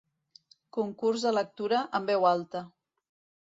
Concurs 0.77 1.27
de 1.27 1.35
lectura 1.37 1.83
en 2.01 2.11
veu 2.11 2.27
alta. 2.33 2.65